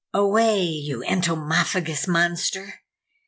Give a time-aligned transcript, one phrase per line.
[0.15, 2.81] "AWAY you Entomophagus monster!